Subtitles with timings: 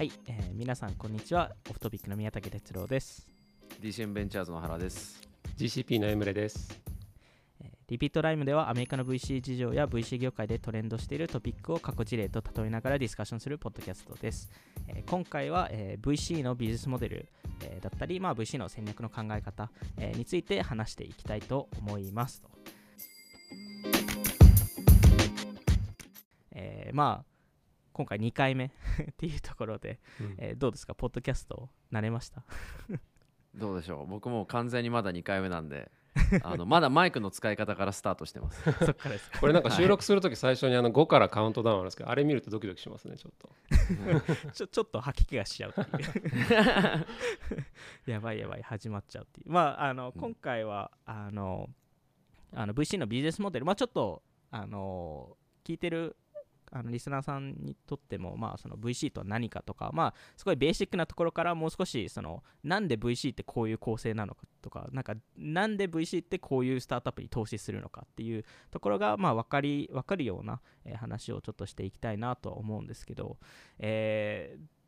[0.00, 1.52] はい、えー皆さんこんにちは。
[1.68, 3.28] Off Topic の宮武徹郎です、
[3.82, 5.20] DCM ベンチャーズの原です。
[5.58, 6.80] GCP のエムレです。
[7.60, 14.50] えーリピートライムではアメリカの VC 事情や VC 業界でトレンドしているトピックを過去事例と例えながらディスカッションするポッドキャストです、
[14.88, 17.28] えー今回は、えー VC のビジネスモデル、
[17.62, 22.48] えーだったり、まあ、VC の戦略の考え方、えーについて話していきたいと思いますと。
[26.52, 27.29] えーまあ
[28.00, 28.64] 今回2回目
[29.10, 30.34] っていうところで、うん。
[30.38, 30.94] えーどうですか？
[30.94, 32.42] ポッドキャスト慣れました？
[33.54, 34.06] どうでしょう？
[34.06, 35.90] 僕も完全にまだ2回目なんで、
[36.42, 38.62] あのまだマイクの使い方からスタートしてます。
[38.62, 39.38] そっからですか？
[39.40, 43.50] これなんか収録するとき最初にあの5からカウントダウンあるんですけど、あれ見るとドキドキしますね、ちょっと。
[44.52, 46.06] ちょちょっと吐き気がしちゃうってい
[48.08, 48.10] う。
[48.10, 49.50] やばいやばい始まっちゃうっていう。
[49.52, 50.20] まああのうん。
[50.20, 51.68] 今回は、あの
[52.54, 53.66] あの VC のビジネスモデル。
[53.66, 56.16] まあちょっとあの聞いてる
[56.72, 73.38] あのリスナーさんにとっても、まあ、その VC とは何かとか、まあ、すごいベーシックなところからもう少しそのなんで VC ってこういう構成なのかとかなんかなんで VC ってこういうスタートアップに投資するのかっていうところが、まあ、分かり分かるような、えー話をちょっとしていきたいなとは思うんですけど、
[73.78, 74.80] えー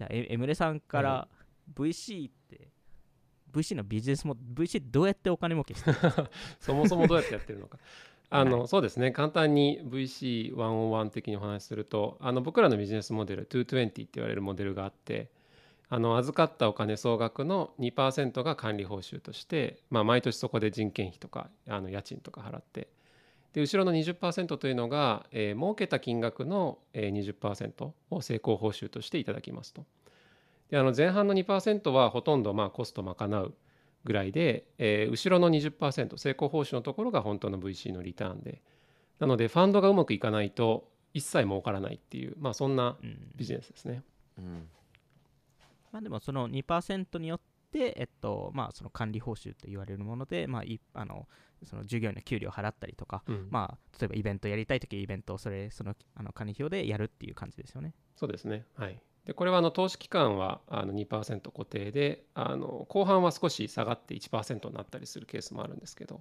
[0.00, 1.28] じゃあエムレさんから
[1.74, 2.68] VC って、
[3.52, 5.98] VC のビジネスも VC どうやってお金儲けしてる
[6.58, 7.78] そもそもどうやってやってるのか。
[8.30, 15.28] あの、はそうですね簡単に VC101 的にお話しするとあの僕らのビジネスモデル220って言われるモデルがあって
[15.88, 22.88] あの預かったお金総額の2%が管理報酬として、まあ、毎年そこで人件費とかあの家賃とか払って
[23.52, 29.84] で後ろの20%というのが、えー儲けた金額の、えー、20%を成功報酬としていただきますと。
[30.70, 33.54] であの前半の2%はほとんどまあコスト賄う
[34.04, 38.62] ぐらいで、えー後ろの20%成功報酬のところが本当の VC のリターンで
[39.18, 44.02] なのでファンドがうまくいかないと一切儲からないっていう、まあ、そんなうんビジネスですね。
[44.38, 44.68] うん
[45.92, 47.40] まあ、でもその2%によっ
[47.72, 51.26] て、えっとまあ、その管理報酬と言われるもので、まあ、いあの
[51.64, 57.94] その従業員の給料を払ったりとか、うんまあ、例えばイベントやりたいときイベントをそれそのあの管理表でやるっていう感じですよね。
[58.16, 58.64] そうですね。
[58.76, 59.00] はい。
[59.30, 66.20] でこれはあの投資期間はあの2%固定であの後半は少し下がって1%になったりするケースもあるんですけど、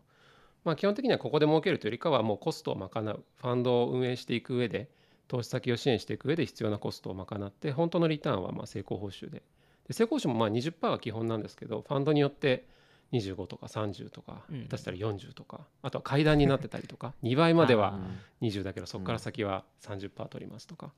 [0.64, 4.92] まあ、基本的にはここで儲けるというよりかはもうコストを賄うファンドを運営していく上で
[5.28, 9.42] 投資先を支援していく上で必要なコストを賄って本当のリターンはまあ成功報酬で。
[9.88, 12.68] で成功報酬もまあ20%は基本なんですけどファンドによって
[13.12, 14.62] 25とか30とかうん。
[14.66, 18.00] 下手したら40とか、あとは階段になってたりとか2倍まではあ
[18.44, 20.92] 20だけどそこから先は30%取りますとか、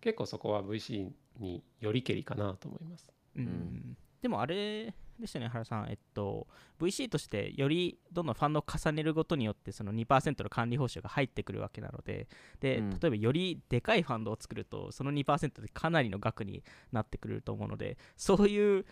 [0.00, 3.10] 結構そこは VC によりけりかなと思います。
[3.36, 3.44] うん。
[3.44, 3.96] ん。
[4.22, 6.46] でもあれですよね、原さん、えっと、
[6.80, 12.28] VC としてよりどんどんファンドを重ねることによって、その2%の管理報酬が入ってくるわけなので、
[12.60, 12.90] でうん。
[12.90, 18.86] 例えばよりでかいファンドを作ると、その2%でかなりの額になってくると思うので、そういう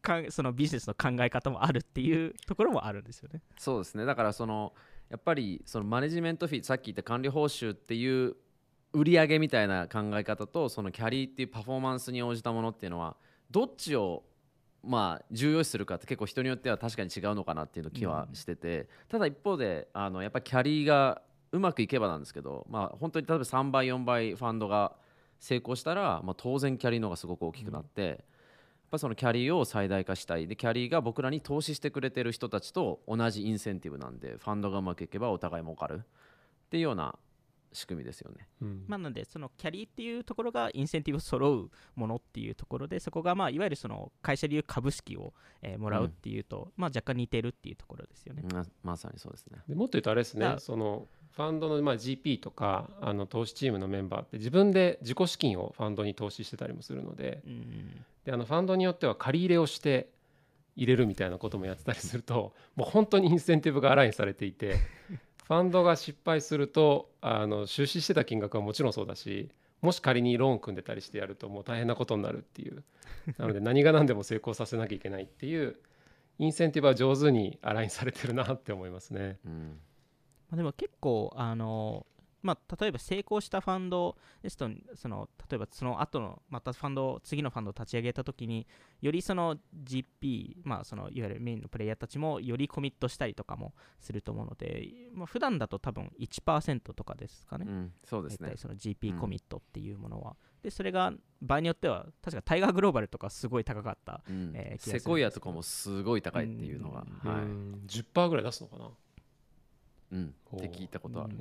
[0.00, 3.42] かそのビジネスの考え方もあるっていうところもあるんですよね。
[3.58, 4.04] そうですね。
[4.04, 4.74] だからその
[5.08, 8.36] やっぱりそのマネジメントフィーさっき言った管理報酬っていう
[8.92, 13.16] 売り上げみたいな考え方とそのキャリーっていうパフォーマンスに応じたものっていうのは
[13.50, 14.24] どっちを
[14.82, 21.20] まあ重要視するかって結構人によっては確かに違うのかなっていうの気はしてて、ただ一方であのやっぱりキャリーが
[21.52, 24.92] うまくいけばなんですけどまあ本当に例えば3倍4倍ファンドが
[25.38, 28.18] 成功したら、まあ、当然キャリーの方がすごく大きくなって、やっ
[28.90, 30.46] ぱそのキャリーを最大化したい。
[30.46, 37.18] でキャリーが僕らに投資してくれてる人たちと同じインセンティブなんでファンドがうまくいけばお互い儲かるっていうような
[37.72, 38.48] 仕組みですよね。
[38.62, 45.32] うんまあ、なので、そのキャリーっていうところがインセンティブ揃うものっていうところで、そこがまあいわゆるその会社でいう株式を、
[45.62, 48.42] えーもらうっていうと、まあ、若干似てるっていうところですよね。
[48.52, 49.58] ままさにそうですね。
[49.68, 60.10] でもっと言うとあれですねあそのファンドのまあ GP とかあの投資チームのメンバーって自分で自己資金をファンドに投資してたりもするのでうんであのファンドによっては借り入れをして
[60.76, 64.76] 入れるみたいなこともやってたりするともう本当にインセンティブがアラインされていて
[65.50, 69.50] ファンドが失敗するとあの出資してた金額はもちろんそうだし
[69.82, 72.84] もし仮にローン組んでたりしてやるともう大変なことになるっていう
[73.36, 75.74] なので何が何でも成功させなきゃいけないっていう
[76.38, 79.40] インセンティブは上手にアラインされてるなって思いますね。
[79.44, 79.80] うん
[80.50, 82.06] まあ、でも結構、あの
[82.42, 88.66] まあ、例えば成功したファンドですとその例えばその後のまたファンドを次のファンドを立ち上げたときに
[89.00, 98.52] よりその GP、まあ、そのいわゆるメインのプレイヤーたちもよりコミットしたりとかもすると思うので、まあ、普段だと多分1%とかですかね、うん、そうですね。
[98.56, 99.18] そのう GP ん。
[99.18, 101.12] コミットっていうものは、でそれが
[101.42, 104.52] 場合によっては確かタイガーグローバルとかすごい高かったうん。
[104.54, 107.30] えーセコイアとかもすごい高いっていうのが、うん。
[107.30, 107.42] はい。
[107.42, 108.90] うん10%ぐらい出すのかな？
[110.12, 111.36] うん、って聞いたことある。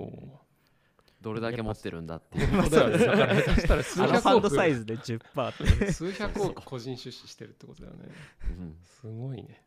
[1.22, 2.48] どれだけ持ってるんだっていう。
[2.54, 3.06] まあそうだよね。
[3.06, 8.10] だから下手したら数あのファン百億ドサイズで10%って数百億個人出資してるってことだよね。
[8.60, 8.78] うん。
[8.84, 9.64] すごいね。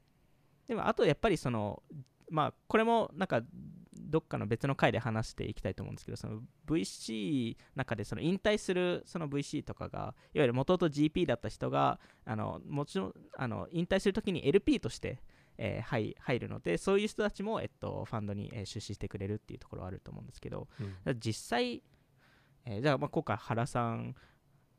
[0.68, 1.82] でもあとやっぱりその
[2.30, 3.42] まあこれもなんか
[3.94, 15.18] どっかの別の回で話していきたいと思うんですけどその VC 中でその引退するその VC とかがいわゆる元々 GP だった人があのもちろんあの引退するときに LP として、
[15.58, 20.68] えー入入るのでそういう人たちも、えっと、ファンドに、えー出資してくれるっていうところはあると思うんですけど
[21.06, 21.18] うん。
[21.20, 21.82] 実際、
[22.64, 24.14] えーじゃあまあ今回原さん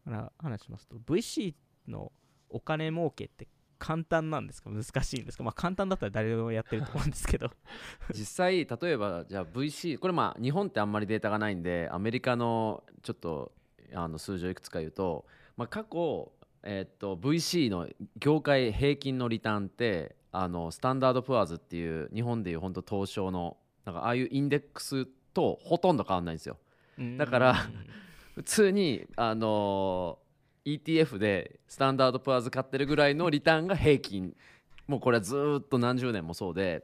[0.05, 1.53] から話しますと VC
[1.87, 2.11] の
[2.49, 3.47] お金儲けって
[3.79, 4.69] 簡単なんですか？
[4.69, 5.43] 難しいんですか？
[5.43, 7.49] まあ簡単だったら誰でもやってると思うんですけど。
[8.15, 13.51] 実際例えばじゃあ VC これまあ日本ってあんまりデータがないんでアメリカのちょっと
[13.93, 15.25] あの数字をいくつか言うと、
[15.57, 16.31] まあ、過去、
[16.63, 26.57] えっと VC の業界平均のリターンってあのスタンダードプアーズっていう日本でいう本当東証のなんかああいうインデックスとほとんど変わんないんですよ。
[27.17, 27.57] だからうん。
[28.35, 30.17] 普通にあの
[30.65, 34.35] ETF でスタンダードプアーズ買ってるぐらいのリターンが平均。
[34.87, 36.83] もうこれはずーっと何十年もそうで。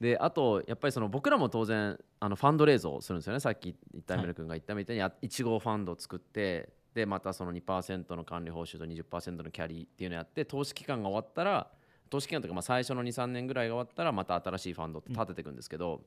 [0.00, 3.40] であとやっぱりその僕らも当然あのファンドレイズをするんですよね。
[3.40, 11.70] さっき言ったル君が言ったみたいにあ1号ファンドを作ってでまたその2%の管理報酬と20%のキャリーっていうのをやって投資期間が終わったら
[12.10, 16.02] 投資期間というかまあ最初の23年ぐらいが終わったらまた新しいファンドって立てていくんですけど、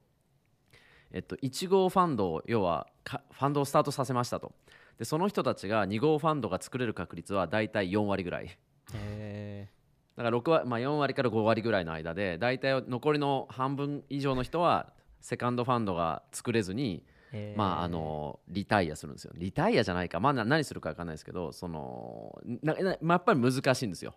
[1.12, 4.54] えっと、1号ファンドを要はかファンドをスタートさせましたと。
[5.00, 8.58] でその人たちが2号ファンドが作れる確率はだいたい4割ぐらい。
[8.94, 9.70] へ
[10.16, 17.04] だから6割、まあ、4割から5割ぐらいの間で大体残りの半分以上の人はセカンドファンドが作れずに、
[17.56, 19.34] まああのリタイアするんですよ。
[19.36, 24.14] リタイアじゃないか、まあ、な何するか分かんないですけどそのななまあ、やっぱり難しいんですよ。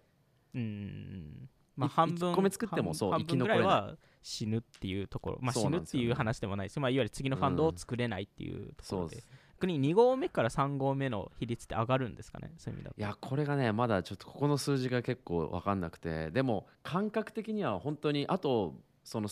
[0.55, 3.59] うんまあい半分一個目作ってもそう生き残れない。
[3.59, 8.85] ぐらいは死ぬっていうところまあ死ぬっていう話でもないですまあいわゆる次のファンドを作れないっていうところで。
[8.85, 9.29] そうです。
[9.59, 13.01] 逆に2合目から3合目の比率って上がるんですかねそういう意味だと。
[13.01, 16.31] いやこれがねまだちょっとここの数字が結構分かんなくて。
[16.31, 19.29] でも感覚的には本当にあとその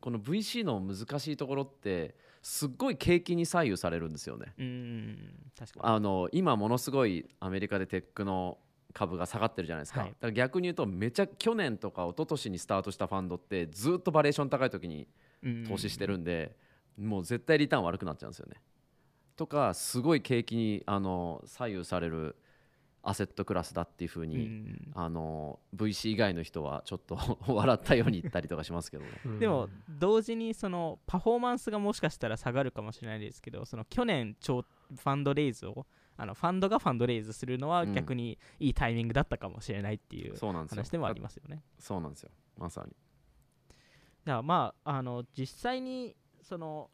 [0.00, 4.52] この VC の難しいところってすっごい景気に左右されるんですよね。
[4.58, 5.34] うん。
[5.58, 5.94] 確かに。
[5.94, 8.58] あの今ものすごいアメリカでテックの
[8.94, 15.06] 株が下がってるじゃないですか,、はいだから逆に言うとめちゃ去年とか一昨年にスタートしたファンドってずっとバリエーション高い時に
[15.68, 16.56] 投資してるんで、
[16.98, 18.62] もう絶対リターン悪くなっちゃうんですよね。
[19.36, 22.36] とかすごい景気にあの左右される
[23.02, 29.10] アセットクラスだっていうふううに、んあの VC 以外の人はちょっと笑ったように言ったりとかしますけどね。
[29.26, 35.84] うんでも同時にそのパフォーマンスがもしかしたら下がるかもしれないですけどその去年超ファンドレイズを
[36.16, 40.36] あのファンドがファンドレイズするのはうん逆にいいタイミングだったかもしれないっていう。
[40.68, 41.62] 話でもありますよね。
[41.78, 42.30] そうなんですよ。
[42.56, 42.94] まさに。
[44.24, 46.90] じゃあまああの実際にその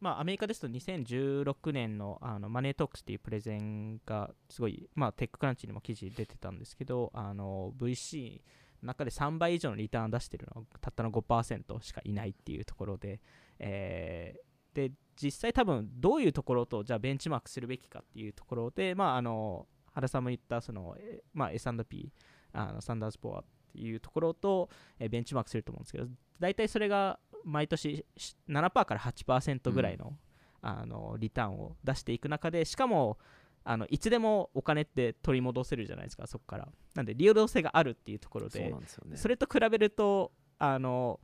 [0.00, 8.40] まあアメリカですと2016年のあのマネートークスっていうプレゼンがすごいまあテッククランチにも記事出てたんですけどあの VC
[8.82, 13.20] の中で3倍以上のリターン出してるのはたったの5%しかいないっていうところで、
[13.58, 22.12] えーで実際多分どういうところとじゃあベンチマークするべきかっていうところでまああの原さんも言ったその、えーまあ、S&P
[22.52, 24.68] あのサンダースポアっていうところと、
[24.98, 26.06] えーベンチマークすると思うんですけど
[26.40, 30.14] 大体それが毎年し7%から8%ぐらいの,、
[30.62, 33.18] あのリターンを出していく中でしかも
[33.64, 39.16] あのいつでもお金って取り戻せるじゃないですかそこからなんで流動性があるっていうところでね。
[39.16, 41.20] それと比べるとあの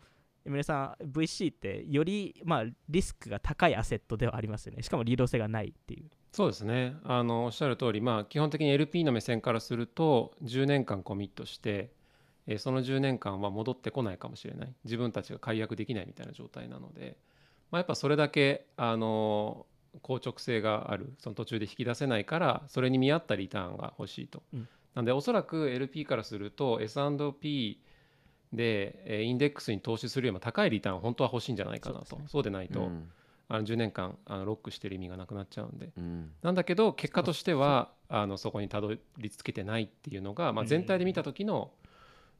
[0.47, 4.83] エミレさん VC ってより、まあ、リスクが高いアセットではありますよね。
[4.83, 6.11] しかも流動性がないっていう。
[6.33, 6.97] そうですね。
[7.05, 11.91] あのおっしゃる通りまあ基本的に LP の目線からすると10年間コミットして
[12.47, 14.75] えーその10年間は戻ってこないかもしれない。
[14.85, 17.17] 自分たちが解約できないみたいな状態なので、
[17.71, 19.67] まあ、やっぱそれだけあの
[20.03, 24.69] 硬直性があるその途中で引き出せないからそれに見合ったリターンが欲しいと、うん。
[24.95, 27.81] なんでおそらく LP からすると S&P
[28.53, 32.19] でえーインデックスに投資するよりも高いリターン本当は欲しいんじゃないかなと。
[32.27, 33.11] そう,、でないと、うん。
[33.49, 35.93] あの10年間あのロックしてる意味がなくなっちゃうんで。
[35.97, 36.33] うん。
[36.43, 41.71] なんだけど結果としてはあのそこにたどり着けてないっていうのが、まあ、全体で見た時の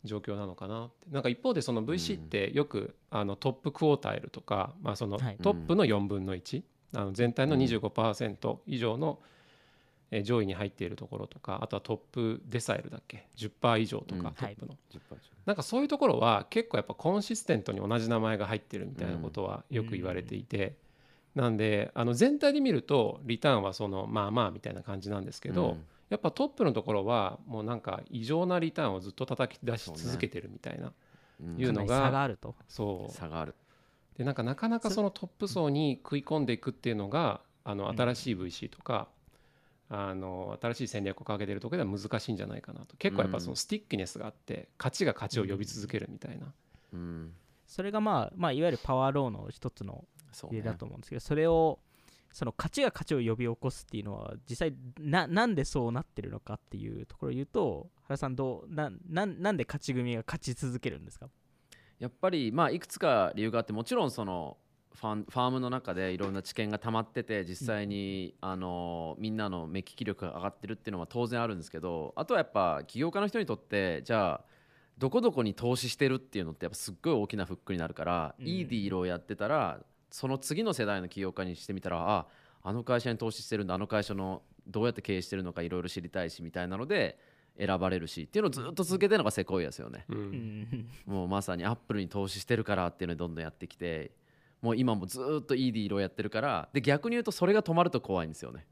[0.05, 1.11] 状況なのかなって。
[1.11, 5.37] なんか一方でその VC ってよくあのトップクォータイルとか、まあ、そのはい。
[5.43, 6.63] トップの4分の1、
[6.95, 7.61] あの全体のうん。
[7.63, 9.31] 25%以上のえー
[10.25, 14.23] 上位に入っているところとかあとはトップデサイルだっけ？10%以上とうん。
[14.23, 14.99] かトップの、10%
[15.47, 20.77] なんかそういうところは結構やっぱコンシステントに同じ名前が入ってるみたいなことはよく言われていて、
[21.35, 25.85] なんであの全体で見るとリターンはそのまあまあみたいな感じなんですけど、うん。
[26.09, 30.93] やっぱトップのところはもうなんか異常なリターンをずっと叩き出し続けてるみたいな
[31.41, 31.57] うん。
[31.57, 32.57] いうのが差があると。
[32.69, 33.13] そう。
[33.13, 33.55] 差がある。
[34.19, 39.09] でなんかなかなかそのトップ層に食い込んでいくっていうのがあの新しい VC とか、
[39.93, 42.97] あの新しい戦略をかけてるところでは難しいんじゃないかなと。
[42.97, 46.53] 結構やっぱそのスティックネスがあって勝ちが勝ちを呼び続けるみたいな、
[46.93, 47.33] うん。
[47.67, 51.81] それがまあ、まあ、いわゆるパワーローの一つのそうね例だと思うんですけどそれを
[52.33, 61.29] その勝ちが勝ちを呼び起こすっていうのは実際ななんでそうなってるのかっていうところを言うと原さんどうなななんで勝ち組が勝ち続けるんですか？
[61.99, 64.57] やっぱりまあいくつか理由があってもちろんその
[64.95, 74.41] ファンファームの中でいろんな知見が溜まってて実際に、あのみんなの目利き力が上がってるっていうのは当然あるんですけどあとはやっぱ起業家の人にとってじゃあ
[74.99, 79.81] どこどこに投資してるっていうのってやっぱすっごい大きなフックになるから、うんいいディールをやってたら
[80.11, 82.27] その次の世代の起業家にしてみたらあ
[82.63, 87.19] あの会社に投資してるんだあの会社のどうやって経営してるのかいろいろ知りたいしみたいなので
[87.59, 90.05] 選ばれるしっていうのをずっと続けてるのがセコイアですよね。
[90.09, 94.13] うんうんもうまさにアップルに投資してるからっていうのをどんどんやってきて
[94.63, 98.67] もう今もずっといいディールをやってるからで逆に言うとそれが止まると怖いんですよね。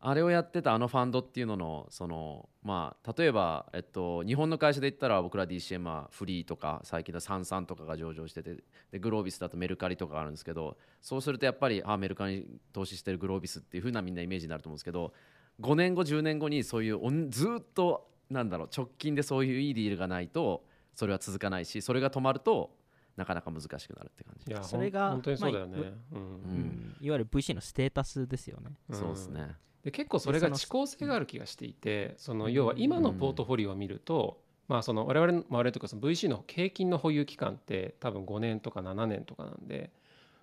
[0.00, 8.58] あれをやってたあのファンドっていうののそのまあ例えば、えっと、日本の会社で言ったら僕ら DCM はフリーとか最近だサンサンとかが上場してて
[8.92, 15.12] でグロービスだとメルカリとかあるんですけどそうするとやっぱりあメルカリに投資してるグロービスっていう風なみんなイメージになると思うんですけど
[15.60, 20.64] 5年後10年後にそういうずっとなんだろう直近でそういういいディールがないと
[20.94, 22.70] それは続かないしそれが止まると
[23.18, 24.50] なかなか難しくなるって感じ。
[24.50, 26.22] いやそれが本当にそうだよね、まあうん。
[26.22, 26.96] うん。
[27.00, 28.70] いわゆる VC のステータスですよね。
[28.90, 29.56] そうですね。
[29.82, 39.90] で結構それが遅効性がある気がしていてそのうん要は今のポートフォリオを見ると、まあその我々の我々というかその VC の平均の保有期間って多分5年とか7年とかなんで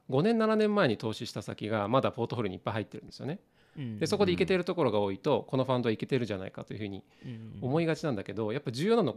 [0.09, 3.39] 5年7年前に投資した先がまだポートフォリオにいっぱい入ってるんですよね。
[3.77, 3.99] うん。
[3.99, 7.57] でそこでいけてるところが多いとこのファンドはいけてるじゃないかというふうにうん。
[7.61, 9.15] 思いがちなんだけどやっぱ重要なの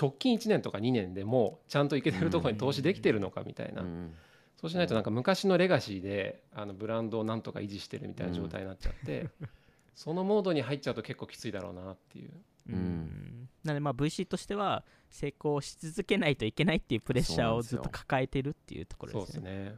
[0.00, 3.82] 直近1年とか2年でもちゃんといけてるところに投資できてるのかみたいな。
[3.82, 4.14] うん
[4.60, 9.30] そうしないとなんか昔のレガシーであのブランドをなんとか維持してるみたいな状態になっちゃって、
[9.96, 12.30] そのモードに入っちゃうと結構きついだろうなっていう。
[12.68, 12.74] うん。
[12.74, 13.48] うん。
[13.64, 19.76] なのでまあ VC としては成功し続けないといけないっていうプレッシャーをずっと抱えてるっていうところですすね。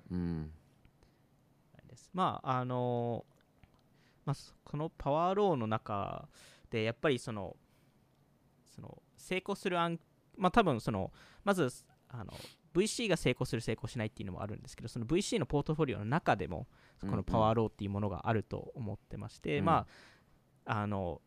[2.13, 3.25] まああの
[4.25, 6.29] まあ、そこのパワーローの中
[6.71, 7.57] でやっぱりその
[8.75, 9.99] その成功する案
[10.37, 11.13] まあ多分その
[11.45, 11.69] まず
[12.09, 12.33] あの
[12.75, 16.67] VC が成功する成功しないっていうのもあるんですけどその VC のポートフォリオの中でも
[17.01, 19.65] このパワーローっていうものがあると思ってまして、うん。
[19.65, 19.87] ま
[20.67, 21.21] ああの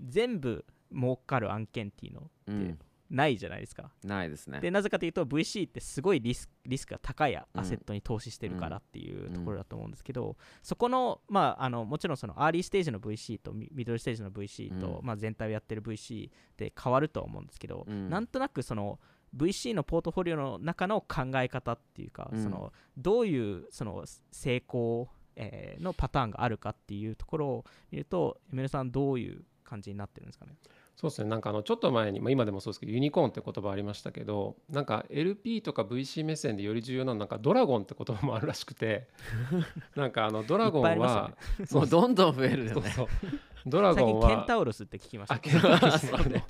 [0.00, 2.78] 全部儲かる案件っていうのうん
[3.10, 3.90] ないじゃないですか。
[4.04, 4.60] ないですね。
[4.60, 15.06] でなぜかというと VC ってすごいリスリスクが高いアセットに投資してるからっていうところだと思うんですけど、そこの,、まあ、あのもちろんそのアーリーステージの VC とミミドルステージの VC と、うん。
[15.06, 18.10] まあ、全体をやってる VC で変わるとは思うんですけど、うん。
[18.10, 18.98] なんとなくその
[19.36, 22.42] VC のポートフォリオの中の考え方っていうか、うん。
[22.42, 30.54] そのどういうその成功、えーのパターンがあるかっていうところを見るとエメルさんどういう感じになってるんですかね？
[30.96, 31.28] そうですね。
[31.28, 39.06] なんかあのちょっと前に、まあ、今でもそうですけどユニコーンって言葉ありましたけどなんか LP とか VC 目線でより重要なのはなんかドラゴンって言葉もあるらしくて
[39.94, 42.70] なんかあのドラゴンはますもうどんどん増えるよね。
[42.72, 43.06] そうそう。
[43.68, 46.28] ドラ最ゴンは近ケンタウロスって聞きました。
[46.28, 46.44] ね。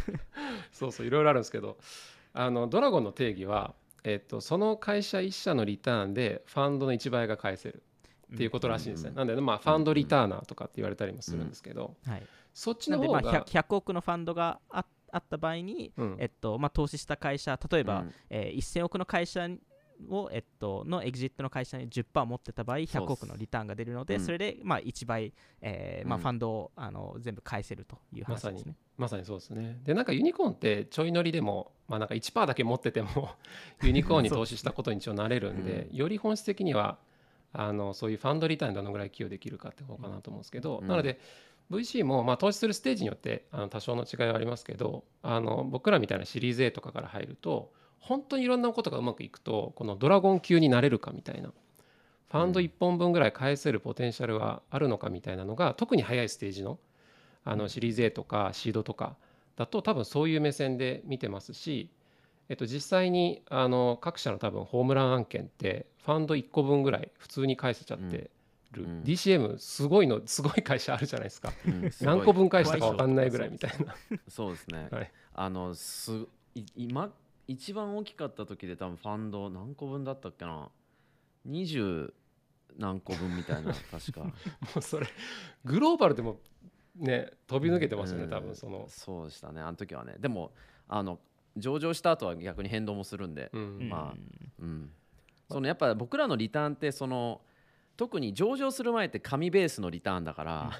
[0.72, 1.76] そうそういろいろあるんですけど
[2.32, 7.82] あのドラゴンの定義は、えっと、その会社一社のリターンでファンドの1倍が返せる
[8.32, 12.22] っていうことらしいんですね、うんなんで、まあ、ファンドリターナーとかって言われたりもするんですけど、はい
[12.54, 16.16] そっちなんでまあの方が 100, 100億のファンドがああった場合に、うん。
[16.18, 18.12] えっとまあ、投資した会社例えば、うん。
[18.30, 19.48] えー1000億の会社
[20.08, 28.76] を、えっと、のエグジットの会社に10%持ってた場合100億のリターンが出るのでうんそれで、まあ、1倍、えーまあ、うんファンドをあの全部返せるという話ですね。
[28.96, 29.24] まさに。
[29.24, 29.80] そうですね。
[29.84, 33.30] でなんかユニコーンってちょい乗りでも、まあ、なんか1%だけ持ってても
[33.82, 36.98] ユニコーンに投資したことに一応なれるんでより本質的には
[37.52, 40.88] あのそういうファンドリターンにどのぐらい寄与できるかって方かなと思うんですけど、うん。
[40.88, 41.20] なので
[41.70, 51.52] VC もまあ投資するステージによってあの多少の違いはありますけどあの僕らみたいなシリーズ A とかから入ると本当にいろんなことがうまくいくとこのドラゴン級になれるかみたいな
[52.30, 56.78] ファンド1本分ぐらい返せるポテンシャルはあるのかみたいなのが特に早いステージの
[57.44, 59.16] あのシリーズ A とかシードとか
[59.56, 61.90] だと多分そういう目線で見てますし、
[62.48, 68.30] えっと、実際にあの各社の多分ホームラン案件ってファンド1個分ぐらい普通に返せちゃって
[68.74, 69.02] る、うん。
[69.02, 71.52] DCM すごいの すごい会社あるじゃないですか。
[71.66, 73.94] うんす何個分返したか分かんないぐらいみたいな。
[74.28, 75.12] そうですね、 はい。
[75.34, 77.12] あのすい今
[77.46, 80.70] 一番大きかった時で多分ファンド何個分だったっけな
[81.46, 82.12] ？20
[82.78, 84.24] 何個分みたいな 確か。
[84.24, 84.32] も
[84.76, 85.06] うそれ
[85.64, 86.40] グローバルでも
[86.96, 88.30] ね飛び抜けてますよね、うん。
[88.30, 90.16] 多分その、そうでしたねあの時はね。
[90.18, 90.52] でも
[90.88, 91.18] あの
[91.56, 93.88] 上場した後は逆に変動もするんで、うん。
[93.88, 94.18] まあ
[94.60, 94.90] うん、
[95.50, 97.42] そのやっぱ僕らのリターンってその
[97.96, 100.70] 特に上場する前って紙ベースのリターンだから、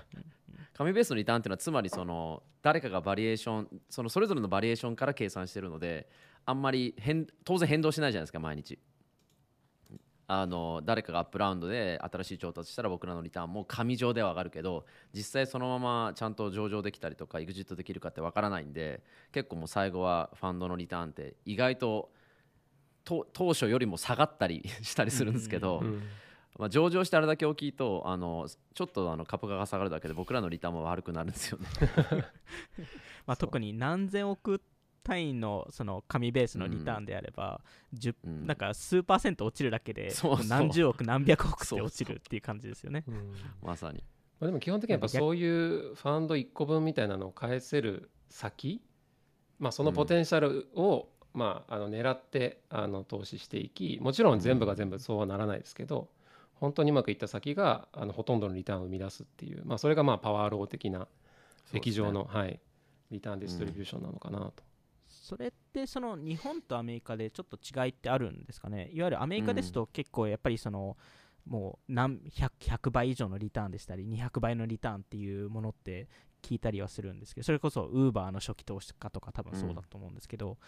[0.75, 6.09] 紙ベースのリターンっていうのはつまりその誰かがバリエーションそのそれぞれのバリエーションから計算してるので
[6.44, 8.78] あんまり変当然変動しないじゃないですか毎日。
[10.26, 19.02] あの誰かがアップラウンドで新しい調達したら僕らのリターンも紙上では上がるけど実際そのままちゃんと上場できたりとかエグジットできるかってわからないんで
[19.33, 22.11] 結構もう最後はファンドのリターンって意外と
[23.04, 26.02] と当初よりも下がったり したりするんですけど、うん
[26.58, 31.66] まあ、上場してあれだけ大きいとあのちょっとあの株価が下がるだけで僕らのリターンも悪くなるんですよね。
[33.26, 34.62] まあ、特に何千億
[35.02, 37.61] 単位のその紙ベースのリターンであれば、
[37.94, 38.46] 10うん。
[38.46, 40.46] なんか数パーセント落ちるだけでそうそう。
[40.46, 43.04] 何十億何百億ってそうそう落ちるっていう感じですよね。
[43.06, 43.34] うん。
[43.62, 44.02] まさに。
[44.40, 48.82] まあ、でも基本的にやっぱそういうファンド1個分みたいなのを返せる先、
[49.58, 56.08] まあ、そのポテンシャルを、まあ、あの狙ってあの投資していきもちろん全部が全部そうはならないですけど
[56.54, 61.08] 本当にうまくいった先があのほとんどのリターンを生み出すっていう、まあ、それがまあパワーロー的な
[61.73, 62.61] 液状の、はい、
[63.11, 64.62] リターンディストリビューションなのかなと。
[65.08, 68.90] それってその日本とアメリカでちょっと違いってあるんですかね？
[68.92, 70.96] いわゆるアメリカですと結構やっぱりその、
[71.46, 76.08] もう何 100, 100倍以上のリターンでしたり200倍のリターンっていうものって
[76.42, 80.58] 聞いたりはするんですけどそれこそウーバーの初期投資家とか多分そうだと思うんですけど、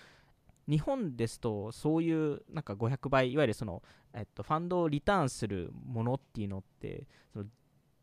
[0.69, 3.83] 日本ですとそういうなんか500倍いわゆるその、
[4.13, 7.45] えっと、ファンドをリターンするものっていうのってその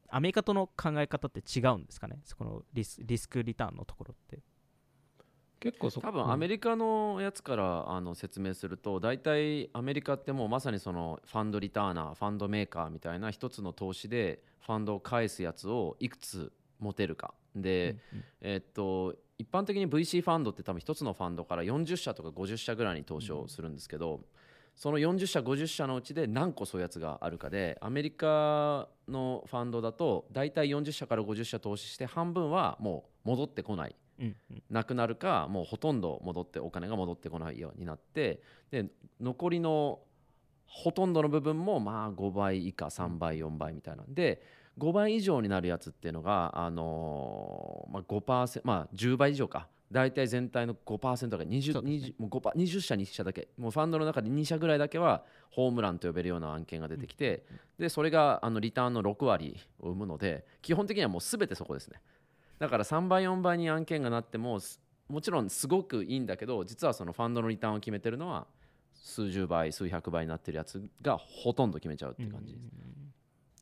[0.10, 2.20] アメリカとの考え方って違うんですかね？
[2.24, 4.40] そこのリスリスクリターンのところって。
[5.60, 17.34] 結構そ多分アメリリカのやつからあの説明すると大体アメリカってもうまさにそのファンドリターナーファンドメーカーみたいな一つの投資でファンドを返すやつをいくつ持てるか。
[17.56, 18.26] で、うんうん。
[18.42, 24.22] えっと一般的に VC ファンドって多分一つのファンドから40社とか50社ぐらいに投資をするんですけど、
[24.76, 33.96] その40社50社のうちで何個そういうやつがあるかでアメリカのファンドだと大体40社から50社投資して半分はもう戻ってこない。
[34.20, 34.64] うんうん。
[34.70, 38.86] なくなるかもうほとんど戻ってお金が戻ってこないようになってで
[39.20, 40.00] 残りの
[40.66, 44.42] ほとんどの部分もまあ5倍以下3倍4倍みたいなんで
[44.80, 49.68] 5倍以上になるやつっていうのが、あのーまあ、5%まあ10倍以上か。
[49.92, 52.16] 大体全体の5%が 20, そうですね。
[52.18, 53.48] 20, もう5 20社2社だけ。
[53.60, 57.46] もうファンドの中で2社ぐらいだけはホームランと呼べるような案件が出てきて、
[57.78, 62.02] でそれがあのリターンの6割を生むので基本的にはもう全てそこですね。
[62.58, 68.48] だから3倍4倍に案件がなってもすもちろんすごくいいんだけど実はそのファンドのリターンを決めてるのは
[68.96, 72.94] 数十倍数百倍になってるやつがほとんど決めちゃうって感じです、うん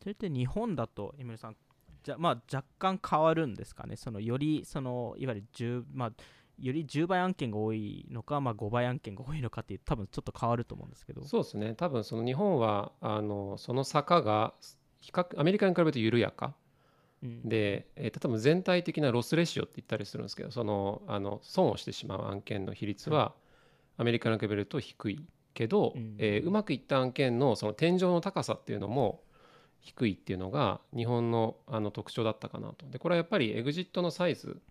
[0.02, 1.56] それって日本だと井村さん
[2.04, 3.96] じゃまあ若干変わるんですかね？
[3.96, 6.12] そのよりそのいわゆる10まあ
[6.60, 11.24] より10倍案件が多いのか、まあ、5倍案件が多いのかっていう多分ちょっと変わると思うんですけど。
[11.24, 11.74] そうですね。
[11.76, 14.54] 多分その日本はあのその坂が
[15.00, 16.56] 比較アメリカに比べると緩やか。
[17.24, 17.48] うん。
[17.48, 23.34] で、えー、例えば全体的なロスレシオって言ったりするんですけどそのあの損をしてしまう案件の比率は
[23.98, 26.16] アメリカに比べると低いけど、うん。
[26.20, 29.24] えーうまくいった案件のその天井の高さっていうのも
[29.82, 32.88] 低いっていうのが日本のあの特徴だったかなと。
[32.90, 34.62] でこれはやっぱりエグジットのサイズ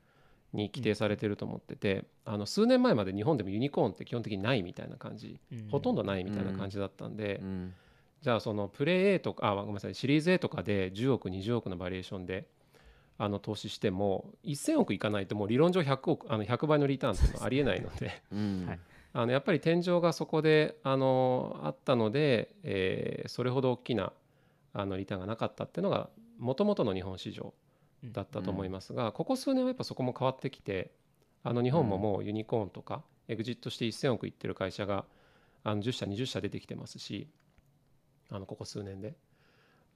[0.52, 5.68] に規定されてると思ってて、あの数年前まで日本でもユニコーンって基本的にないみたいな感じ、うん。
[5.68, 7.74] ほとんどないみたいな感じだったんで、うん。
[8.22, 12.46] じゃあそのプレイ A とかあごめんなさいシリーズ A とかで10億20億のバリエーションで
[13.18, 18.66] あの投資しても1000億いかないともう理論上100億あの100倍のリターンっていうのはありえないので うん。
[18.66, 18.78] はい。
[19.12, 24.12] あのやっぱり天井がそこであのあったので、えーそれほど大きな
[24.72, 27.52] あのリターンがなかったっていうのがもともとの日本市場
[28.04, 30.92] だったと思いますが、ここ数年はやっぱそこも変わってきて
[31.42, 35.04] あの日本ももうユニコーンとかエグジットして1000億いってる会社が
[35.64, 37.28] あの10社20社出てきてますし
[38.30, 39.14] あのここ数年で。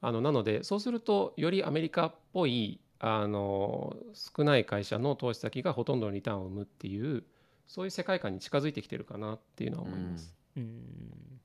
[0.00, 7.24] あのなのでそうするとよりアメリカっぽいあの少ない会社の投資先がほとんどのリターンを生むっていう
[7.66, 10.36] そういう世界観に近づいてきてるかなっていうのは思います。
[10.58, 11.40] うん。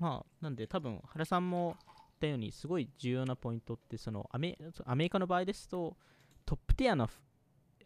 [0.00, 1.89] まあなんで多分原さんも言
[2.20, 4.56] ったようにすごい重要なポイントってそのアメ
[4.98, 5.96] リカの場合ですと
[6.44, 7.18] トップティアのフ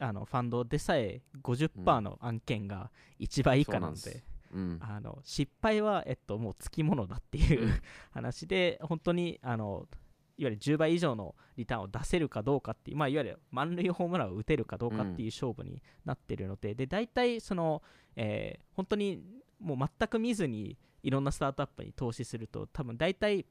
[0.00, 4.22] あのファンドでさえ50%の案件が1倍以下なので,、そうなん
[4.54, 4.78] うん。
[4.80, 7.80] あの失敗は、えっと、もうつきものだっていう、うん。
[8.10, 9.86] 話で本当にあの
[10.36, 17.82] いわゆる10倍以上のリターンを出せるかどうかっていう、まあ、いわゆる満塁ホームランを打てるかどうかっていう勝負になってるので、で大体その、
[18.16, 19.22] えー本当に
[19.60, 23.46] もう全く見ずにいろんなスタートアップに投資すると多分大体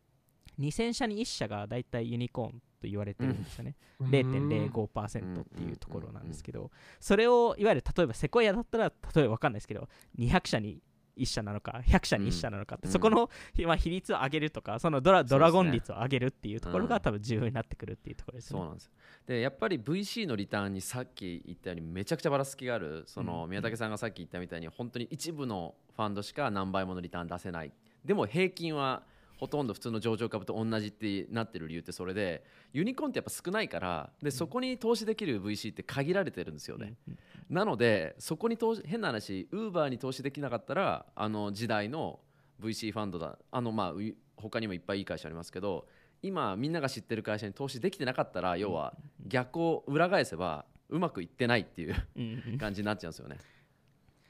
[0.60, 10.82] 2000社に1社が大体ユニコーンと言われてるんですよね、0.05%っていうところなんですけど、それをいわゆる例えばセコイアだったら例えば分かんないですけど200社に
[11.18, 13.30] 1社なのか100社に1社なのかって、うんそこの、
[13.66, 16.90] まあ、比率を上げるとかそのドラドラゴン率を上げるっていうところうん。
[16.90, 18.60] が多分重要になってくるっていうところですね。
[18.60, 18.92] そうなんですよ。
[19.28, 23.50] でやっぱり VC のリターンにさっき言ったようにめちゃくちゃばらつきがあるそのうん。
[23.50, 27.72] 宮武さんがさっき言ったみたいに本当に一部のファンドしか何倍ものリターン出せない。
[28.04, 29.04] でも平均は
[29.44, 37.18] ほとんど普通の上場株と同じってなってる理由ってそれでユニコーンってやっぱ少ないからでそこに投資できる VC って限られてるんですよね、うん
[37.50, 42.22] なのでそこに投資変な話ウーバーに投資できなかったらあの時代の
[42.62, 44.02] VC ファンドだあのまあう
[44.38, 45.86] 他にもいっぱいいい会社ありますけど
[46.22, 48.94] 今みんなが知ってる会社に投資できてなかったら要は
[49.28, 53.36] 逆を裏返せばうまくいってないっていう感じになっちゃうんですよね。
[53.36, 53.46] だか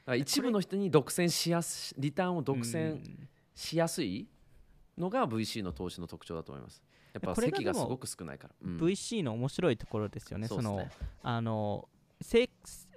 [0.06, 3.28] ら一部の人に独占しやすリターンを独う占ん。
[3.54, 4.26] しやすい
[4.98, 6.82] のが VC の投資の特徴だと思います。
[7.12, 8.54] やっぱ席がすごく少ないから。
[8.62, 10.48] うん VC の面白いところですよね。
[10.48, 10.90] そね
[11.22, 11.88] あの
[12.20, 12.48] 成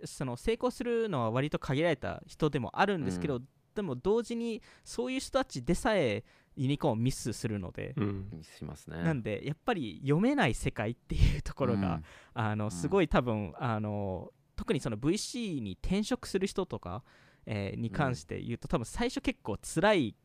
[0.05, 3.43] その成功するのは割と限られた人でもあるんですけど、う
[3.75, 6.23] でも同時にそういう人たちでさえ
[6.55, 9.03] ユニコーンをミスするので、うんしますね。
[9.03, 12.01] なんでやっぱり読めない世界っていうところが、
[12.33, 17.03] あのすごい多分あの特にその VC に転職する人とか、
[17.45, 20.15] えーに関して言うと、多分最初結構辛い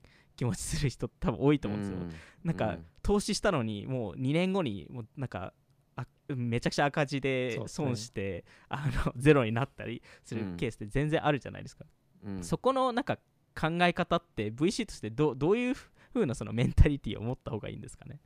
[0.43, 1.99] 気持ちする人多分多いと思うんですよ。
[2.43, 2.87] なんか、うん。
[3.03, 5.53] 投資したのにもう2年後にもうなんか
[5.95, 10.53] あめちゃくちゃ赤字で損して、あの ゼロになったりすうん。
[10.53, 11.85] るケースって全然あるじゃないですか、
[12.25, 12.43] うん。
[12.43, 13.19] そこのなんか
[13.55, 15.75] 考え方って VC としてどどういう
[16.13, 18.21] 風なそのメンタリティーを持った方がいいんですかね。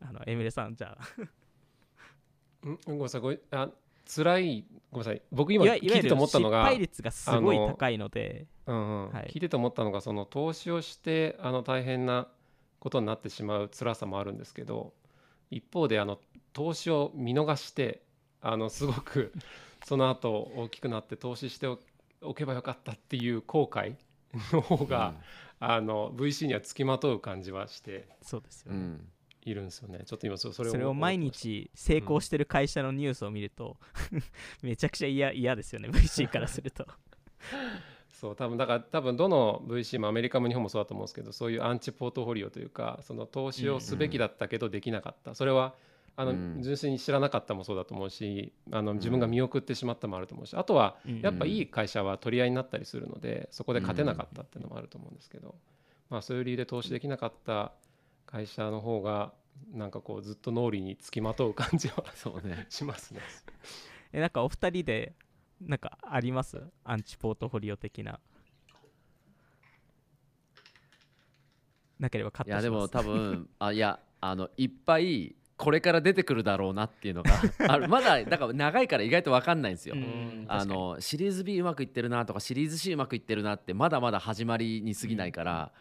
[0.00, 1.04] あのエミレさんじゃあ。
[2.62, 3.20] うんごめんなさい。
[3.22, 3.70] ごあ
[4.14, 5.22] 辛いごめんなさい。
[5.30, 8.46] 僕今聞いてて思った失のが敗率がすごいあの高いので。
[8.66, 9.12] うんうん。
[9.12, 9.30] はい。
[9.32, 12.26] 聞いてて思ったのがその投資をしてあの大変な
[12.80, 14.94] ことになってしまう辛さもあるんですけど
[15.50, 16.18] 一方であの
[16.52, 18.02] 投資を見逃して
[18.40, 19.32] あのすごく
[19.86, 21.78] その後大きくなって投資してお
[22.22, 23.96] おけばよかったっていう後悔
[24.52, 25.14] の方が、
[25.58, 28.06] あの VC にはつきまとう感じはして。
[28.20, 29.08] そうですよね、うん
[29.50, 30.00] いるんですよね。
[30.04, 33.76] ちょっと今そそれをそれを毎日成功してる会社のニュースを見ると、
[34.62, 36.86] めちゃくちゃ嫌嫌ですよね VC からすると。
[38.10, 45.74] そう多分だから多分どの VC もアメリカも日本もそうだと思うんですけどそういうアンチポートフォリオというかその投資をすべきだったけどできなかった、それは
[46.16, 46.56] あの、うん。
[46.60, 55.54] 純粋に知らなかったもそうだと思うしあの自分が見送ってしまったもあると思うしあとはうんやっぱいい会社は取り合いになったりするのでそこで勝てなかったっていうのもあると思うんですけど、
[56.10, 57.72] まあ、そういう理由で投資できなかった
[58.26, 59.32] 会社の方が
[59.72, 62.66] なんかこうずっと脳裏につきまとう感じはそうね。
[62.70, 63.20] しますね。
[64.12, 65.14] えなんかお二人で
[65.60, 66.60] なんかあります？
[66.84, 68.18] アンチポートフォリオ的な
[71.98, 77.32] なければカットしますいやでも多分あいやあのいっぱいこれから出てくるだろうなっていうのが
[77.68, 79.94] あるまだだから長いから意外と分かんないんですよ。
[79.94, 85.72] うんあのシリーズ B うまくいってるなとかシリーズ C うまくいってるなってまだまだ始まりに過ぎないから、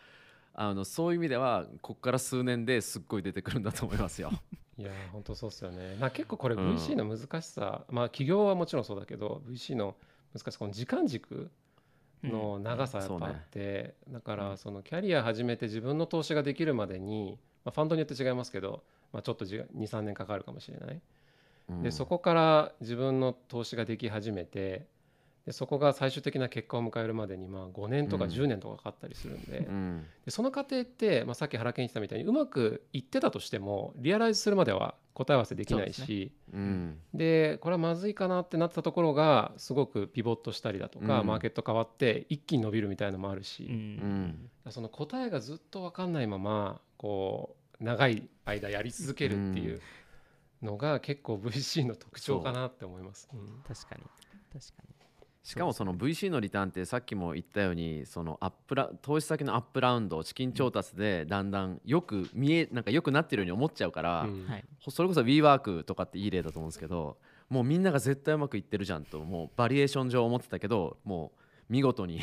[0.53, 4.31] あのそういう意味ではここから数年ですっごい出てくるんだと思いますよ。
[4.77, 5.97] いやー本当そうですよね。
[5.99, 9.95] な結構これうん VC の難しさ、まあ企業はもちろんそうだけど VC の
[10.33, 11.49] 難しさこの時間軸
[12.23, 18.83] の長さやっぱあって、だからそのキャリア始めて自分の投資ができるまでに、まあ、ファンドによって違いますけど、
[19.13, 21.01] まあ、ちょっと23年かかるかもしれない。
[21.69, 24.87] うんでそこから自分の投資ができ始めて
[25.45, 28.29] でそこが最終的な結果を迎えるまでにまあ5年とかうん。
[28.29, 30.05] 10年とかかかったりするんで,、うん。
[30.25, 36.97] でその過程って、まあ、さっき原健言ってたみたいにうまくいってたとしてもリアライズするまでは答え合わせできないそうしうん。
[37.13, 41.27] でこれはまずいかなってなったところがすごくピボットしたりだとか、うん。
[41.27, 43.99] マーケット変わって一気に伸びるみたいなのもあるし、
[44.69, 49.81] その答えがずっと分かんないままこう長い間やり続けるっていう
[50.61, 53.29] のが結構 VC の特徴かなって思います。
[53.33, 53.63] うん。
[53.67, 54.03] 確かに。
[54.51, 54.98] 確かに
[55.49, 64.45] しかもその VC のリターンってさっきも言ったようにそのアップラ投資先のアップラウンド資金調達でだんだんよく見えなんか良くなってるように思っちゃうから、うん。
[64.47, 64.65] はい。
[64.87, 67.17] それこそ WeWork とかっていい例だと思うんですけど
[67.49, 72.21] もうみんなが絶対うまくいってるじゃんともうバリエーション上思ってたけどもう見事に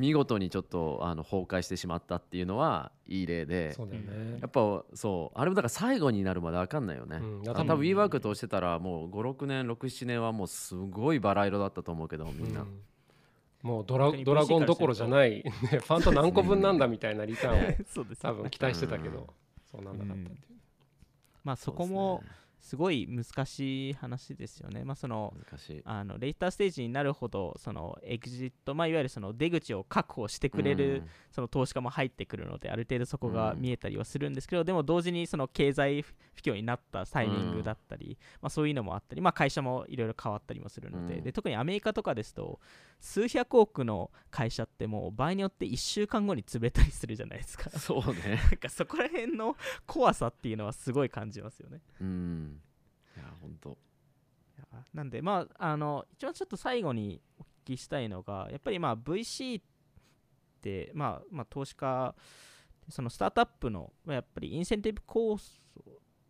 [0.00, 4.38] 見事にちょっとあの崩壊してしまったっていうのはいい例でそうだよね。
[4.40, 12.80] やっぱそうあれもだから最後になるまで分かんないよね、うんあ多分 WeWork 通してたらもう56年67年はもうすごいバラ色だったと思うけどみんな、うん。
[13.62, 19.14] もうドラドラゴンどころじゃない、ね、ファンド何個分なんだみたいなリターンを そうです多分期待してたけうん。
[19.14, 19.26] ど
[19.70, 20.38] そうなんなかったっていう。
[21.44, 22.22] まあそこも
[22.60, 24.84] すごい難しい話ですよね。
[24.84, 25.34] まあ、その
[25.84, 41.22] あのレイターステージになるほどそのエグジット、まあ、いわゆるその出口を確保してくれる、その投資家も入ってくるのである程度そこが見えたりはするんですけど、でも同時にその経済不況になったタイミングだったり、まあ、そういうのもあったり、まあ、会社もいろいろ変わったりもするので,、うん。
[41.22, 42.60] で特にアメリカとかですと
[43.00, 47.70] 数百億の会社ってもう場合によって1週間後に潰れたりするじゃないですか。
[47.70, 48.40] そうね。
[48.50, 51.80] なんかそこら辺の怖さっていうのはすごい感じますよね。
[52.00, 52.49] うん
[53.16, 53.78] いや本当。
[54.94, 59.64] なんでまああの一番ちょっと最後にお聞きしたいのがやっぱりまあ VC っ
[60.60, 62.14] てまあまあ投資家
[62.88, 65.60] そのスタートアップのまあやっぱりインセンティブ構想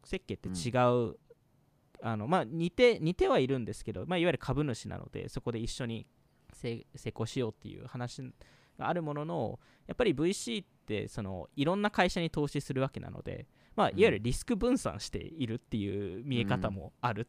[0.05, 0.71] 設計って違
[1.11, 1.17] う、
[2.03, 6.07] あのまあ似て似てはいるんですけど、まあ、いわゆる株主なのでそこで一緒に
[6.53, 8.23] 成成功しようっていう話
[8.79, 13.47] があるもののやっぱり VC ってそのいろんな会社に投資するわけなので、
[13.81, 17.25] まあ、いわゆるリスク分散しているっていう見え方もあるっ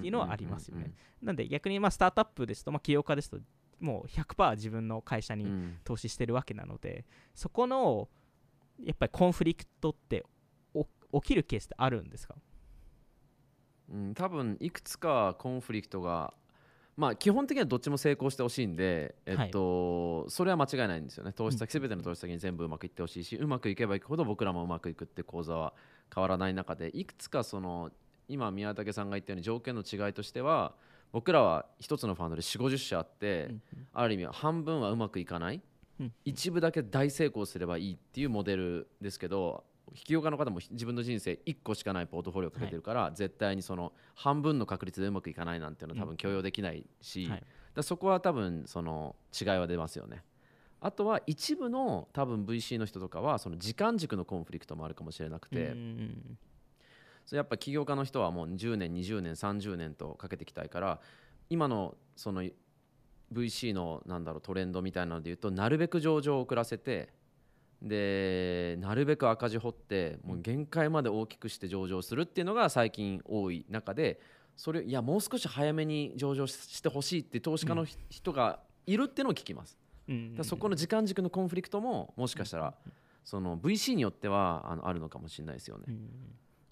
[0.00, 0.92] ていうのはありますよね。
[1.20, 3.38] なんで逆にまあスタートアップですと、まあ、起業家ですと
[3.80, 5.46] もう100%自分の会社に
[5.82, 8.08] 投資してるわけなので、そこの
[8.82, 10.24] やっぱりコンフリクトって
[10.72, 12.36] お起きるケースってあるんですか？
[13.90, 16.32] うん、多分いくつかコンフリクトが
[16.96, 21.32] まあ基本的にはどっちも成功してほしいんで、えっとそれは間違いないんですよね。
[21.32, 25.74] 投資先全ての投資先に全部うまくいってほしいしうまくいけばいくほど僕らもうまくいくって講座は
[26.14, 27.90] 変わらない中でいくつかその
[28.28, 30.74] 今宮武さんが言ったように条件の違いとしては
[31.12, 33.54] 僕らは一つのファンドで4 5 0社あって、
[33.92, 35.62] ある意味半分はうまくいかない、
[36.00, 39.64] うん一部だけ大成功すればいいっていうモデルですけど
[39.94, 47.44] 起業家の方も自分の人生1個しかないポートフォリオをかけてるから、絶対にその半分の確率でうまくいかないなんていうのは多分許容できないし、はい。
[47.74, 50.22] だそこは多分その違いは出ますよね。
[50.80, 56.38] あとは一部の多分 VC の人とかはその時間軸のコンフリクトもあるかもしれなくて、うん
[57.26, 61.00] それやっぱ起業家の人はもう10年20年30年とかけていきたいから
[61.50, 62.44] 今のその
[63.32, 67.08] VC のなんだろうトレンドみたいなので言うとなるべく上場を遅らせて
[67.82, 74.20] でなるべく赤字掘ってもう限界まで大きくして上場するっていうのが最近多い中で
[74.56, 79.76] それいやもう少し早めに上場ししてほしいって投資家のひ人がいるっていうのを聞きます。
[80.08, 82.74] うんだそこの時間軸のコンフリクトももしかしたら
[83.24, 85.84] その VC によってはあのあるのかもしれないですよね。
[85.88, 85.90] う。
[85.90, 86.10] ん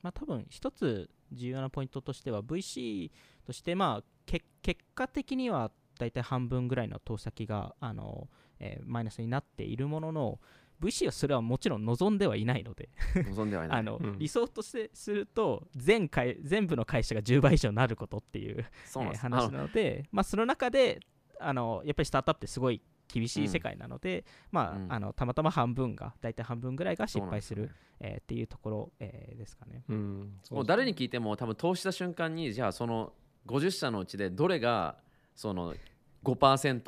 [0.02, 3.10] まあ、多分一つ重要なポイントとしては VC
[3.46, 8.28] としてまあけ結果的には大体半分ぐらいの投資先があの、
[8.60, 10.38] えーマイナスになっているものの
[10.80, 12.90] VC はそれはもちろん望んではいないので。
[13.14, 13.78] 望んではいない。
[13.78, 14.18] あの、うん。
[14.18, 19.26] 理想としてすると全会全部の会社が10倍以上になることっていうそうなんです。
[19.26, 21.00] えー話なので、まあ、その中で
[21.40, 24.92] あのやっぱりスタートアップってすごい厳しい世界なので、まあうん。
[24.92, 27.62] あのたまたま半分が大体半分ぐらいが失そうなんですよね。
[27.62, 29.84] 敗する、えーっていうところ、えーですかね。
[29.88, 30.38] うん。
[30.42, 33.12] そうもう誰に聞いても多分投資した瞬間にじゃあその
[33.46, 34.96] 50社のうちでどれが
[35.34, 35.74] その
[36.22, 36.80] 5%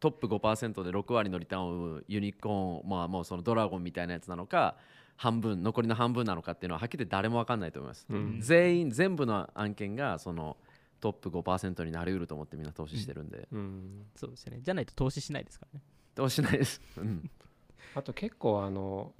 [0.00, 4.76] トップ5%で6割のリターンを生むユニコーン、まあ、もうそのドラゴンみたいなやつなのか
[5.16, 8.40] 半分残りの半分なのかっていうのははっきり言って誰も分かんないと思います、うん。
[8.40, 10.56] 全員全部の案件がその
[11.00, 14.06] トップ5%になりうると思ってみんな投資してるんで、うん。
[14.14, 14.60] そうですよね。
[14.62, 15.84] じゃないと投資しないですからね。
[16.14, 17.30] 投資しないです、うん。
[17.94, 19.12] あと結構あの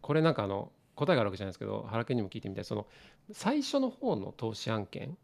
[0.00, 2.64] これなんかあの答えがあるわけじゃないですけど原君にも聞いてみたい。
[2.64, 2.86] その
[3.32, 5.16] 最初の方の投資案件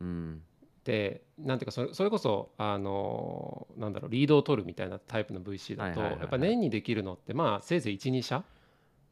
[0.00, 0.42] うん。
[0.78, 8.42] ってなんていうかそれそれこそあのなんだろうリードを取るみたいなタイプの VC だとやっぱ年にできるのってまあせいぜい12社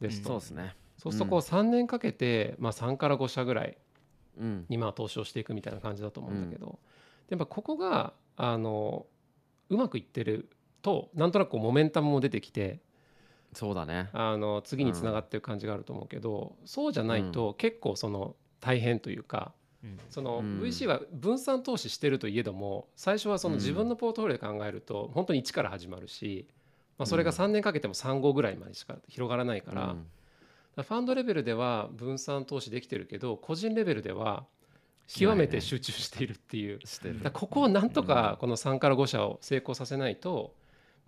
[0.00, 0.74] ですと、そうですね。
[0.96, 3.74] そうするとこう3年かけて、まあ、3から5社ぐらいうん
[4.68, 6.78] にまあ投資をしていくみたいな感じだと思うんだけど、
[7.28, 9.06] やっぱここがあの
[9.68, 10.48] うまくいってる
[10.82, 12.80] となんとなくこうモメンタムも出てきて
[13.52, 14.10] そうだね。
[14.12, 19.98] あの次につながってる感じがあると思うけど、そうじゃないと結構その大変というか、うん。
[20.10, 20.60] そのうん。
[20.60, 26.46] VC は分散投資してるといえども最初はその自分のポートフォリオで考えると本当に1から始まるし、
[26.98, 30.06] まあ、それが3年かけても3号ぐらいまでしか広がらないから,、うん
[30.82, 34.44] ファンドレベルでは分散投資できてるけど個人レベルでは
[35.08, 36.80] 極めて集中しているっていう。
[36.84, 37.14] してる。
[37.14, 40.54] だからここをなんとかこの3から5社を成功させないと、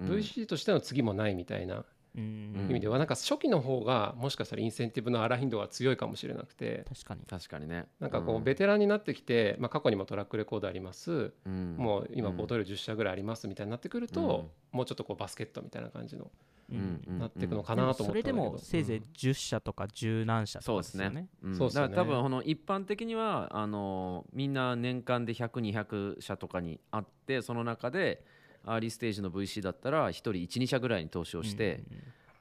[0.01, 0.09] うん。
[0.09, 1.85] VC としての次もないみたいな
[2.17, 2.67] うん。
[2.71, 6.85] 意味ではなんか初期の方がもしかしたらインセンティブの荒頻度が強いかもしれなくて。
[6.89, 7.21] 確かに。
[7.29, 7.87] 確かにね。
[8.01, 11.77] なんかこうベテランになってきて、まあ、過去にもトラックレコードあります、うん。
[11.77, 16.31] もう今うんポートフォリオ10社ぐらいありますみたいになってくると、もうちょっとこうバスケットみたいな感じの
[16.71, 21.05] なっていくのかなと思それでもせいぜい10社とか10何社とかそうですね。
[21.05, 21.29] ですよね。
[21.43, 28.25] うんそうだから多分この一般的にはあのみんな年間で100200社とかにあってその中で
[28.65, 31.83] アーリーステージの VC だったら1人12社ぐらいに投資をして、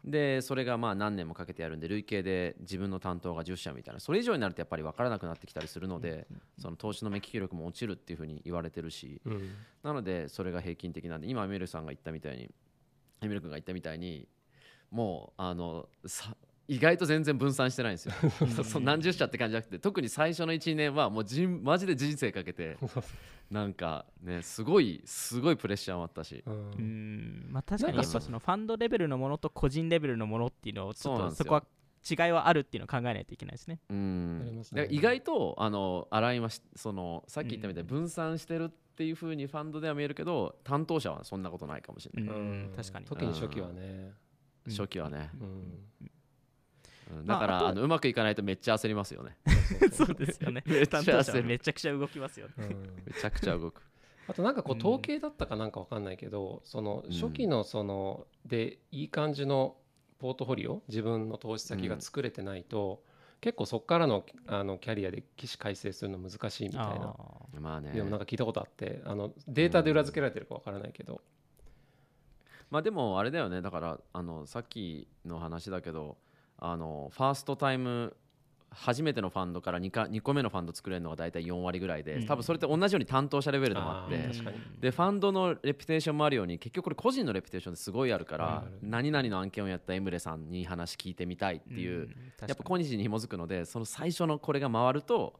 [0.03, 3.99] でそれがまあ何年もかけてやるんで累計で自分の担当が10社みたいな。
[3.99, 6.27] それ以上になるとやっぱり分からなくなってきたりするので
[6.59, 9.21] その投資の目利き力も落ちるっていうふうに言われてるし。
[9.25, 9.49] うん。
[9.83, 12.49] なのでそれが平均的なんで今エミルさんが言ったみたいに
[13.21, 14.27] エミル君が言ったみたいに
[14.91, 16.35] もうあのさ
[16.67, 18.13] 意外と全然分散してないんですよ。
[18.63, 22.77] そう何十社って感じじゃなくて特に最初の12年はもうじんマジで人生かけて
[23.49, 26.43] なんかねすごいすごいプレッシャーもあったし。
[26.45, 26.53] うん。
[26.53, 27.47] うん。
[27.49, 31.43] まあ確かにやっぱそのファンドレベルのものと個人レベルのものっていうのをちょそうなんですよ。
[31.43, 33.79] っとそこは違いはあるっていうのを考えないといけないですね。
[33.89, 34.39] うん。
[34.41, 34.87] ありますね。
[34.91, 42.73] 意外とあの洗いましそのさっき言ったみたいに分散してるっていう風にファンドでは見えるけど担当者はそんなことないかもしれない、うん。
[42.75, 43.05] 確かに。
[43.05, 44.11] 特に初期はね。
[44.65, 44.71] うん。
[44.73, 47.19] 初期はね、うん。
[47.19, 47.25] うん。
[47.27, 49.37] だから、まああのうまくいかないとめっちゃ焦りますよね。
[49.93, 50.63] そうですよね。
[50.67, 52.53] めっちゃ担当者は焦るめちゃくちゃ動きますよね。
[52.57, 52.67] うん。
[53.05, 53.83] めちゃくちゃ動く。
[54.27, 59.77] あとなんかこう統計だったかなんかわかんないけど、そのうん初期のそのでいい感じの
[60.17, 63.03] ポートフォリオ自分の投資先が作れてないと、
[63.39, 67.15] 結構そこからのあのキャリアで起死回生するの難しいみたいな。
[67.17, 67.91] あまあね。
[67.91, 71.21] でもなんか聞いたことあってあのデータで裏付けられてるかわからないけど、
[72.71, 73.61] まあでもあれだよね。
[73.61, 76.17] だからあのさっきの話だけど
[76.57, 78.15] あのファーストタイム
[78.71, 82.25] 初めてのファンドから 2, か2個目のファンド作れるのが大体4割ぐらいで、うん。
[82.27, 84.29] 多分それって同じように担当者レベルでもあって
[84.79, 92.09] でファンドのレピュテーションもあるように結局これ個人のレピュテーションってすごいあるからあるある何々の案件をやったエムレさんに話聞いてみたいっていう、
[92.47, 95.39] やっぱ今日に紐づくのでその最初のこれが回ると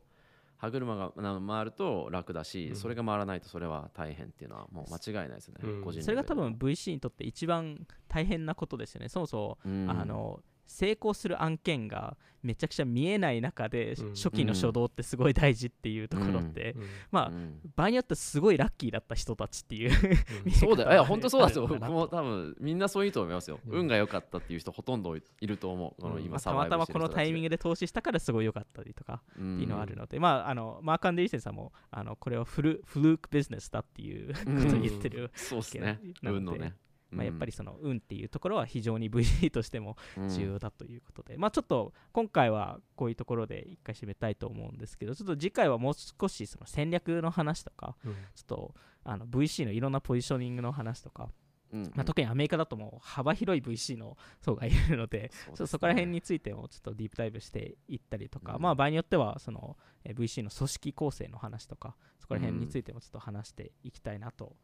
[0.57, 2.75] 歯車があ回ると楽だし、うん。
[2.75, 5.81] それが回らないとそれは大変っていうのはもう間違いないですね、うん。
[5.83, 9.09] 個人それが多分 VC にとって一番大変なことですよね。
[9.09, 9.89] そもそも、うん。
[9.89, 14.15] あの成功する案件がめちゃくちゃ見えない中で、うん。
[14.15, 16.83] 初期の初動ってすごい大事っていうところって、うん。
[17.11, 17.59] まあ、うん。
[17.75, 19.91] 場合によってはすごいラッキーだった人たちっていう
[20.45, 20.51] うん。
[20.51, 20.91] そうだよ。
[20.91, 23.79] いや本当そうだとあるのかな僕も多分みんなそういいと思いますよ、うん。
[23.79, 26.01] 運が良かったっていう人ほとんどいると思う。
[26.01, 26.21] このうん。
[26.21, 35.99] 今まあたまたまこのタイミンググで投資したからすごい良かったりとかっていうのはあるので、まああのマーク・アンデリーセンさんもあのこれはフルフルークビジネスだっていうことを言ってる、そうですね。
[36.23, 36.75] 運のね、
[37.09, 40.29] まあ、やっぱりその運っていうところは非常に VC としてもうん。
[40.29, 48.13] 重要だということで、まあちょっと今回はこういうところで一回締めたいと思うんですけどちょっと次回はもう少しその戦略の話とかうん。
[48.13, 51.29] ちょっとあの VC のいろんなポジショニングの話とか、
[51.71, 58.61] うんまあ、特にアメリカだともう幅広い VC の層がいるのでそねちょっとそこら辺についてもちょっとディープダイブしていったりとか、うん。
[58.61, 64.55] まあ場合によってはそのえー VC の組織構成の話とかそこら辺についてもちょっと話していきたいなと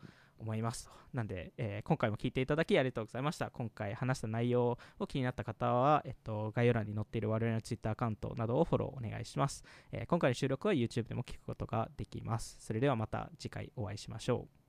[0.44, 0.90] 思います。
[1.14, 3.50] なんで、えー今回も聞いていただきありがとうございました。
[3.50, 9.64] 今回話した内容を気になった方は、えっと、概要欄に載っている我々の Twitter アカウントなどをフォローお願いします。
[9.92, 12.58] えー今回の収録は YouTube でも聞くことができます。
[12.60, 14.63] それではまた次回お会いしましょう。